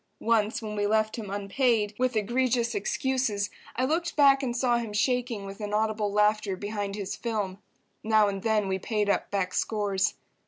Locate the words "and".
4.41-4.57, 8.27-8.41